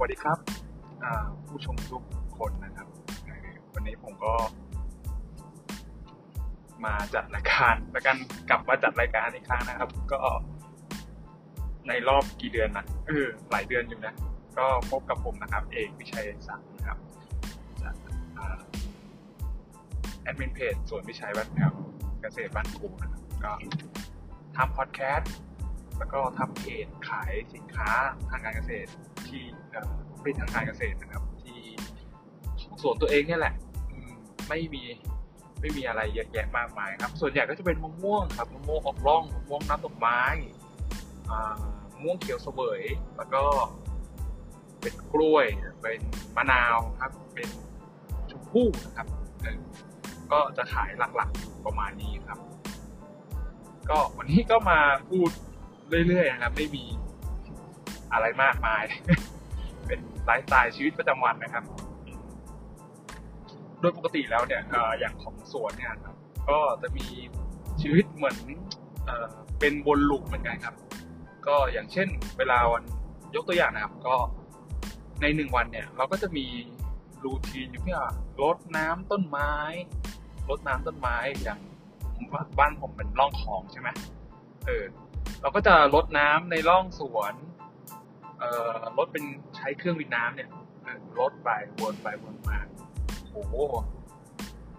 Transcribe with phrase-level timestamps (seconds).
[0.00, 0.38] วัสดีครับ
[1.48, 2.02] ผู้ชมทุก
[2.38, 2.86] คนนะครับ
[3.74, 4.32] วันนี้ผมก็
[6.84, 8.16] มาจัดรายการแล้วกัน
[8.48, 10.20] กลับมาจัดรายการอีกครั้งนะครับ ก็
[11.88, 14.14] ในรอบกี่เดือนนะเออหลายเดือนอยู่นะ
[14.58, 16.98] ก็พบกับผมนะครับ เอกวิชัยศักดิ์นะครับ
[17.82, 17.94] จาก
[20.22, 21.74] แอดมินเพจส่วนวิชัยบ้านแถว
[22.22, 23.52] เกษตรบ้านกูนะครับก็
[24.56, 25.32] ทำพอดแคสต์
[25.98, 27.90] แล้วก็ทำเพจขายสินค้า
[28.30, 28.90] ทางการเกษตร
[29.30, 29.42] ที่
[30.20, 31.60] ผลิตทางการเกษตรนะครับ ที่
[32.60, 33.54] ของสวนตัวเองเนี่ยแหละ
[34.48, 34.82] ไม่มี
[35.60, 40.20] ไม่มีอะไรเยอะแยะมากมายครับ ส่วนใหญ่ก็จะเป็นมะม่วงครับมะม่วงออกร่องมะม่วงน้ำดอกไม้
[41.30, 42.82] มะม่วงเขียวเสวย
[43.16, 43.42] แล้วก็
[44.80, 45.46] เป็นกล้วย
[45.80, 46.00] เป็น
[46.36, 47.48] มะนาวครับ เป็น
[48.30, 49.06] ชมพู่นะครับ
[50.32, 52.38] ก็จะขายหลักๆอยู่ประมาณนี้ครับ
[53.90, 54.78] ก็วันนี้ก็มา
[55.10, 55.30] พูด
[56.06, 56.84] เรื่อยๆนะครับ ไม่มี
[58.12, 58.84] อะไรมากมาย
[59.86, 61.64] เป็นไลฟ์สไตล์ชีวิตประจำวันนะครับ
[63.80, 64.62] โดยปกติแล้วเนี่ย
[64.98, 66.14] อย่างของสวนเนี่ยครับ
[66.50, 67.06] ก็จะมี
[67.82, 68.36] ชีวิตเหมือน
[69.60, 70.74] เป็นบนลูกเหมือนกันครับ
[71.46, 72.08] ก็อย่างเช่น
[72.38, 72.84] เวลาวัน
[73.34, 74.16] ยกตัวอย่างนะครับ ก็
[75.20, 76.46] ในหนึ่งวันเนี่ย เราก็จะมี
[77.24, 77.94] รูทีนอยู่ที่
[78.42, 79.54] รดน้ำต้นไม้
[80.48, 81.60] รดน้ำต้นไม้อย่าง
[82.58, 83.88] บ้านผมเป็นร่องคลองใช่ไหม
[84.66, 84.84] เออ
[85.40, 87.34] เราก็จะลดน้ำในร่องสวน
[88.40, 89.24] เอ่อลดเป็น
[89.56, 90.48] ใช้เครื่องวิดน้ำเนี่ย
[91.18, 92.58] ลดไปวนไปวนมา
[93.32, 93.54] โอ้โห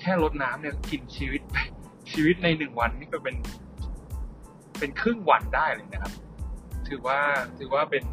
[0.00, 1.56] แค่ลดน้ำเนี่ยกินชีวิตไป
[2.12, 3.36] ชีวิตในหนึ่งวันนี่ก็เป็น
[4.78, 6.12] เป็นครึ่งวันได้เลยนะครับ
[6.88, 7.18] ถือว่า
[7.58, 8.04] ถือว่าเป็น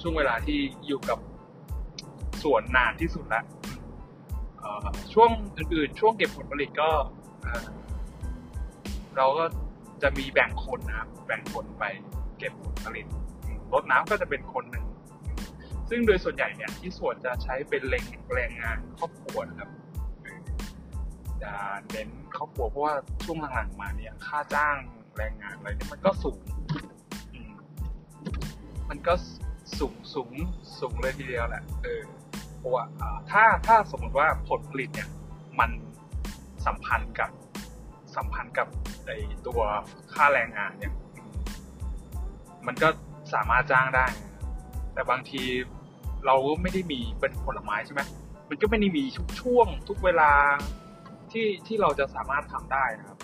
[0.00, 1.18] ช่วงเวลาที่อยู่กับ
[2.42, 3.44] สวนนานที่สุดล้ว
[5.12, 6.90] ช่วงอื่นๆ ช่วงเก็บผลผลิตก็
[9.16, 9.44] เราก็
[10.02, 11.84] จะมีแบ่งคนนะครับ แบ่งคนไป
[12.38, 13.06] เก็บผลผลิต
[13.72, 14.84] รดน้ำก็จะเป็นคนหนึ่ง
[15.88, 19.70] ซึ่งโดยส่วนใหญ่เนี่ยที่ส่วนจะใช้เป็นแรงแรงงานครอบครัวนะครับ
[21.42, 21.52] จะ
[21.90, 22.94] เน้นครอบครัวเพราะว่า
[23.24, 24.76] ช่วงหลังๆมาเนี่ย ค่าจ้าง
[25.16, 26.40] แรงงานอะไรเนี่ยมันก็สูง
[28.90, 29.14] มันก็
[29.78, 30.30] สูงสูง
[30.80, 32.02] สูงเลยทีเดียวแหละ เออ
[32.58, 32.84] เพราะว่า
[33.30, 35.08] ถ้าถ้าสมมติว่าผลผลิตเนี่ย
[35.60, 35.70] มัน
[36.66, 37.30] สัมพันธ์กับ
[38.16, 38.68] สัมพันธ์กับ
[39.04, 39.10] ไอ
[39.46, 39.60] ตัว
[40.12, 40.92] ค่าแรงงานเนี่ย
[42.66, 42.88] มันก็
[43.34, 44.06] สามารถจ้างได้
[44.94, 45.42] แต่บางที
[46.26, 48.02] เราไม่ได้มีเป็นผลไม้ใช่ไหม
[48.48, 50.32] มันก็ไม่ได้มีทุกช่วงทุกเวลา
[51.32, 53.18] ที่ที่เราจะสามารถทำได้นะครับ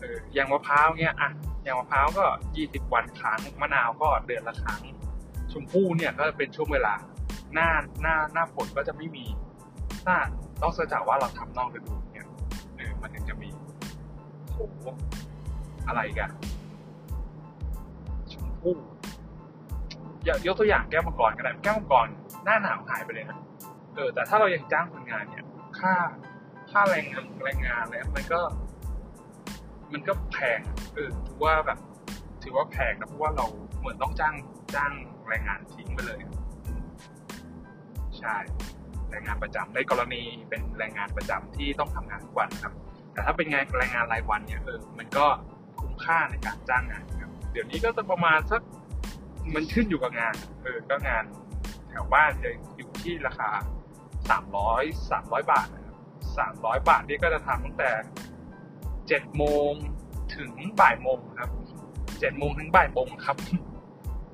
[0.00, 1.30] เอออย่างมะพร้าวเนี่ยอะ
[1.64, 2.24] อย่างมะพร้าวก็
[2.56, 4.80] ยี่สิบวันครั้งมะนาวก็เดือนละครั้ง
[5.52, 6.94] ชมพู่เนี่ยก็เป็นช่วงเวลา
[7.54, 7.70] หน้า
[8.02, 9.24] หน้าหน้าฝนก็จะไม่มี
[10.04, 10.18] หน้า
[10.62, 12.26] นอกจากว่าเราทำนอกฤดูเนี่ย
[12.76, 13.48] เออมันถึงจะมี
[14.54, 14.66] โอ้
[15.88, 16.30] อะไรกัน
[18.66, 18.76] พู่
[20.46, 22.08] ยกตัวอย่างแก้วมังกรก็ได้แก้วมังกร
[22.44, 23.38] หน้าหนาวหายไปเลยนะ
[23.94, 25.44] เออแต่ถ้าเรายังจ้างคนงานเนี่ย
[25.78, 25.94] ค่า
[26.70, 28.40] ค่าแรงงานแรงงานเนี่ยมันก็
[29.92, 30.60] มันก็แพง
[30.94, 31.78] เออถือว่าแบบ
[32.42, 33.46] ถือว่าแพงนะเพราะว่าเรา
[33.78, 34.34] เหมือนต้องจ้าง
[34.74, 34.92] จ้าง
[35.28, 36.18] แรงงานทิ้งไปเลย
[38.18, 38.36] ใช่
[39.10, 42.72] แรงงานประจำในกรณีเป็นแรงงานประจำที่ต้องทำงานทุกวันครับ
[43.12, 45.26] แต่ถ้าเป็นงานแรงงานรายวันเนี่ยเออมันก็
[45.80, 48.62] คุ้มค่าในการจ้างงานครับ ดี๋ยวนี้ก็จะประมาณสัก
[49.54, 51.24] มันขึ้นอยู่กับงานเออก็งาน
[51.90, 53.50] แถวบ้านจะอยู่ที่ราคา
[54.28, 55.96] สามร้อยสามร้อยบาทนะครับ
[56.38, 57.90] สามร้อยบาทนี่ก็จะทำตั้งแต่
[59.08, 59.70] เจ็ดโมง
[60.36, 60.50] ถึง
[60.80, 61.50] บ่ายโมงครับ
[62.20, 63.36] เจ็ดโมงถึงบ่ายโมงครับ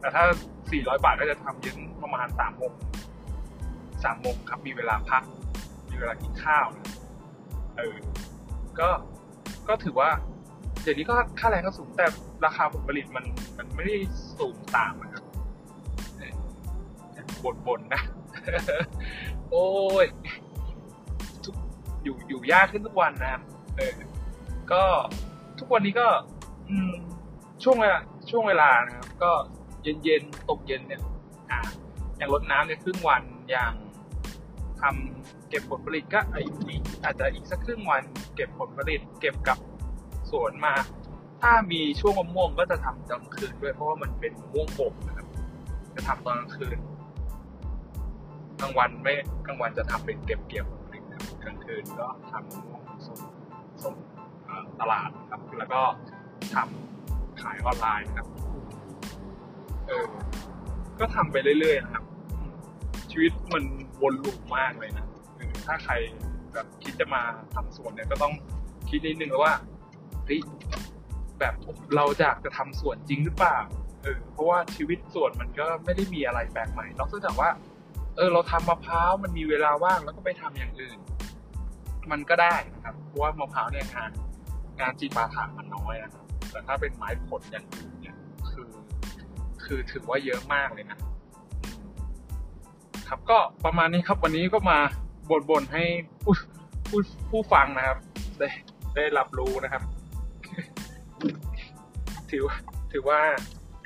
[0.00, 0.24] แต่ถ้า
[0.70, 2.72] สี่ร้อยบาทก็จะทำยืนประมาณสามโมง
[4.04, 5.22] สามโมงครับมีเวลาพัก
[5.90, 6.86] มีเวลากินข้าวนะ
[7.76, 7.96] เออ
[8.78, 8.88] ก็
[9.68, 10.10] ก็ถือว่า
[10.82, 12.06] เดี๋ยวนี้ก็ค่าแรงก็สูงแต่
[12.44, 13.24] ราคาผลผลิตมัน
[13.58, 13.96] มันไม่ได้
[14.38, 15.24] สูงตามนะครับ
[17.44, 18.02] บ่นบนนะ
[19.50, 19.66] โอ้
[20.04, 20.06] ย
[21.44, 21.54] ทุก
[22.04, 23.42] อยู่อยู่ยากขึ้นทุกวันนะครับ
[23.76, 23.92] เออ
[24.72, 24.82] ก็
[25.58, 26.08] ทุกวันนี้ก็
[26.68, 26.92] อืม
[27.62, 27.98] ช่วงเวลา
[28.30, 29.32] ช่วงเวลานะครับ ก็
[29.82, 31.02] เย็นเย็นตกเย็นเนี่ย
[31.50, 31.58] อ่า
[32.16, 33.74] อย่างรดน้ำเนี่ยครึ่งวันอย่าง
[34.80, 36.20] ทำเก็บผลผลิตก็
[37.04, 38.02] อาจจะอีกสักครึ่งวัน
[38.36, 39.58] เก็บผลผลิต เก็บกับ
[40.30, 40.74] สวนมา
[41.42, 45.26] ถ้ามีช่วงมะม่วงก็จะทำตอนกลางคืนด้วยเพราะว่ามันเป็นม่วงบกนะครับ
[45.94, 46.78] จะทำตอนกลางคืน
[48.60, 49.14] กลางวันไม่
[49.46, 51.02] กลางวันจะทำเป็นเก็บเกี่ยวผลผลิต
[51.44, 53.18] กลางคืนก็ทำมะม่วงส่ง
[53.84, 53.94] ส่ง
[54.80, 55.80] ตลาดครับ แล้วก็
[56.54, 58.28] ทำขายออนไลน์นะครับ
[59.86, 60.06] เออ
[61.00, 62.04] ก็ทำไปเรื่อยๆนะครับ
[63.10, 63.64] ชีวิตมัน
[64.02, 65.06] วนลูปมากเลยนะ
[65.66, 65.94] ถ้าใคร
[66.54, 67.22] แบบคิดจะมา
[67.54, 68.34] ทำสวนเนี่ยก็ต้อง
[68.88, 69.54] คิดนิดนึงว่า
[70.30, 70.40] ฮ้ย
[71.38, 71.54] แบบ
[71.96, 73.58] เราจะจะทำสวนจริงหรือเปล่า
[74.02, 77.50] เออเพราะว่าชีวิตสวนมันก็ไม่ได้มีอะไรแปลกใหม่นอกจากว่า
[78.16, 80.98] เออ เราทำมะพร้าวมันมีเวลาว่างแล้วก็ไปทำอย่างอื่น
[82.10, 84.10] มันก็ได้นะครับเพราะว่ามะพร้าวเนี่ยงาน
[84.80, 88.16] งานจีปาถะมันน้อยนะครับแต่ถ้าเป็นไม้ผลอย่างอื่นเนี่ย
[88.50, 88.70] คือ
[89.64, 90.98] คือถือว่าเยอะมากเลยนะ
[93.08, 94.78] ครับก็ประมาณนี้ครับ วันนี้ก็มา
[95.30, 95.84] บ่นๆให้
[96.22, 96.34] ผู้
[96.88, 97.00] ผู้
[97.30, 97.98] ผู้ฟังนะครับ
[98.38, 98.48] ได้
[98.96, 99.82] ได้รับรู้นะครับ
[102.30, 102.56] ถือว่า
[102.92, 103.20] ถือว่า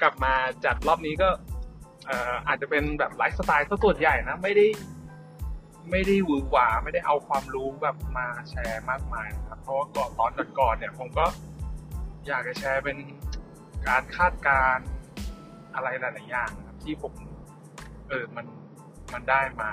[0.00, 0.34] กลับมา
[0.64, 1.28] จัดรอบนี้ก็
[2.06, 2.16] เอ่
[2.48, 4.66] อาจจะเป็นแบบไลฟ์สไตล์ซะส่วนใหญ่นะ ไม่ได้
[5.90, 11.26] ไม่ได้หวือหวาไม่ได้เอาความรู้แบบมาแชร์มากมายนะครับ เพราะว่าก่อนตอนก่อนๆเนี่ย ผมก็
[12.26, 12.96] อยากจะแชร์เป็น
[13.88, 14.78] การคาดการ
[15.74, 17.12] อะไรหลายๆอย่างนะครับ ที่ผม
[18.08, 18.46] เออมัน
[19.12, 19.70] มันได้มา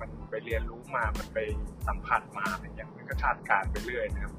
[0.00, 1.38] มันไปเรียนรู้มา มันไป
[1.86, 4.34] สัมผัสมาอะไรอย่างเงี้ยมันก็คาดการไปเรื่อยนะครับ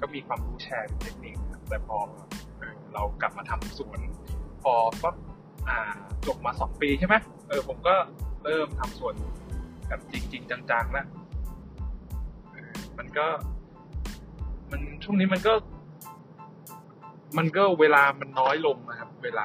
[0.00, 1.98] ก็มีความรู้แชร์เทคนิคครับแต่พอ
[2.94, 3.98] เรากลับมาทำสวน
[4.62, 4.72] พอ
[5.02, 5.14] ปั๊บ
[6.26, 7.14] จบมาสองปีใช่ไหม
[7.48, 7.94] เออผมก็
[8.44, 9.14] เริ่มทำสวน
[9.88, 11.06] แบบจริงๆจังๆแล้ว
[12.98, 13.26] มันก็
[14.70, 15.54] มันช่วงนี้มันก็
[17.38, 19.40] มันก็เวลามันน้อยลงนะครับ เวล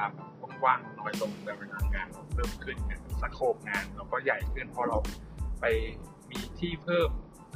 [0.64, 4.98] ว่างๆน้อยลงแต่เวลางานเราเริ่มขึ้นเนี่ยสโคปงานเราก็ใหญ่ขึ้นเพราะเรา
[5.60, 5.64] ไป
[6.30, 7.10] มีที่เพิ่ม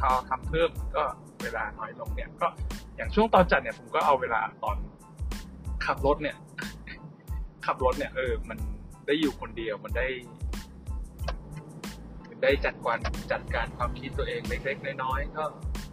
[0.08, 1.04] อทำเพิ่มก็
[1.42, 2.48] เวลาน้อยลงเนี่ย ก็
[2.96, 4.76] อย่างช่วงตอนจัดเนี่ยผมก็เอาเวลาตอน
[5.84, 6.36] ขับรถเนี่ย
[7.66, 8.58] ขับรถเนี่ยเออ มัน
[9.06, 10.06] ได้อยู่คนเดียวมันได้
[12.42, 12.98] ได้จัดการ
[13.32, 15.44] จัดการความคิดตัวเองเล็กๆน้อยๆก็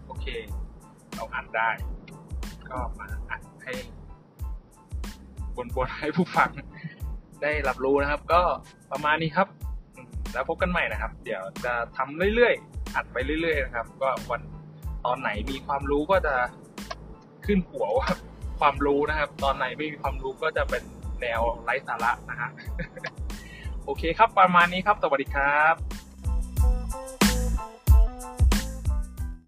[0.07, 0.25] โอเค
[1.15, 1.69] เราอัดได้
[2.69, 3.73] ก็มาอัดให้
[5.75, 6.49] บนๆให้ผู้ฟัง
[7.41, 8.41] ได้รับรู้นะครับ ก็
[8.91, 9.47] ประมาณนี้ครับ
[10.33, 14.41] แล้วพบกันใหม่นะครับ เดี๋ยวจะทำเรื่อยๆ อัดไปเรื่อยๆนะครับ ก็วัน
[15.05, 16.33] ตอนไหนมีความรู้ก็จะ
[17.45, 18.07] ขึ้นหัวว่า
[18.59, 20.83] ความรู้นะครับ ตอนไหนไม่มีความรู้ก็จะเป็น
[21.21, 22.49] แนวไร้สาระนะฮะ
[23.85, 25.75] โอเคครับประมาณนี้ครับ สวัสดีครับ